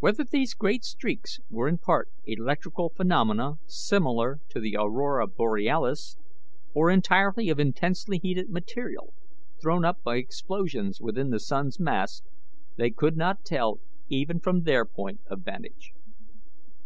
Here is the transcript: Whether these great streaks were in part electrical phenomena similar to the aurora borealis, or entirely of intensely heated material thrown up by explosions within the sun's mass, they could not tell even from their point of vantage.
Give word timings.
Whether 0.00 0.24
these 0.24 0.52
great 0.52 0.84
streaks 0.84 1.40
were 1.48 1.66
in 1.66 1.78
part 1.78 2.10
electrical 2.26 2.90
phenomena 2.90 3.54
similar 3.64 4.38
to 4.50 4.60
the 4.60 4.76
aurora 4.78 5.26
borealis, 5.28 6.18
or 6.74 6.90
entirely 6.90 7.48
of 7.48 7.58
intensely 7.58 8.18
heated 8.22 8.50
material 8.50 9.14
thrown 9.62 9.82
up 9.82 10.02
by 10.02 10.16
explosions 10.16 11.00
within 11.00 11.30
the 11.30 11.40
sun's 11.40 11.80
mass, 11.80 12.20
they 12.76 12.90
could 12.90 13.16
not 13.16 13.42
tell 13.46 13.80
even 14.10 14.40
from 14.40 14.64
their 14.64 14.84
point 14.84 15.22
of 15.30 15.40
vantage. 15.40 15.92